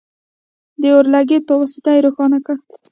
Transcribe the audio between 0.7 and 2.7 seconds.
د اور لګیت په واسطه یې روښانه کړئ.